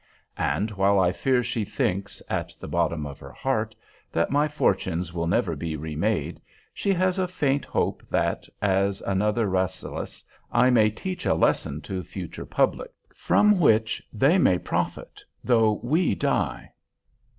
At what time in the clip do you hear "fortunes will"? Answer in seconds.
4.47-5.27